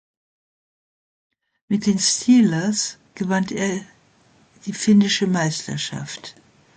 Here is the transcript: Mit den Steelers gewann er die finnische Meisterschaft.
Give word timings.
Mit 1.67 1.85
den 1.85 1.99
Steelers 1.99 2.97
gewann 3.13 3.45
er 3.51 3.81
die 4.65 4.73
finnische 4.73 5.27
Meisterschaft. 5.27 6.33